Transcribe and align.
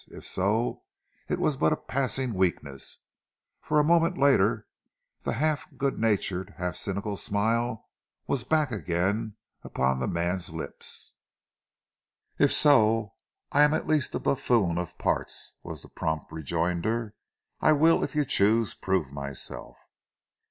If 0.09 0.25
so, 0.25 0.81
it 1.29 1.37
was 1.37 1.57
but 1.57 1.71
a 1.71 1.77
passing 1.77 2.33
weakness, 2.33 3.01
for 3.61 3.77
a 3.79 3.83
moment 3.83 4.17
later 4.17 4.65
the 5.21 5.33
half 5.33 5.67
good 5.77 5.99
natured, 5.99 6.55
half 6.57 6.75
cynical 6.75 7.17
smile 7.17 7.87
was 8.25 8.43
back 8.43 8.71
again 8.71 9.35
upon 9.61 9.99
the 9.99 10.07
man's 10.07 10.49
lips. 10.49 11.13
"If 12.39 12.51
so, 12.51 13.13
I 13.51 13.61
am 13.61 13.75
at 13.75 13.85
least 13.85 14.15
a 14.15 14.19
buffoon 14.19 14.79
of 14.79 14.97
parts," 14.97 15.53
was 15.61 15.83
the 15.83 15.87
prompt 15.89 16.31
rejoinder. 16.31 17.13
"I 17.59 17.73
will, 17.73 18.03
if 18.03 18.15
you 18.15 18.25
choose, 18.25 18.73
prove 18.73 19.11
myself." 19.11 19.77